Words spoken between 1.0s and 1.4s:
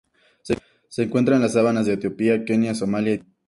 encuentra